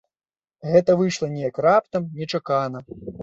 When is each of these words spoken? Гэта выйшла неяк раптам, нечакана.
Гэта 0.71 0.95
выйшла 1.01 1.29
неяк 1.35 1.61
раптам, 1.67 2.09
нечакана. 2.21 2.79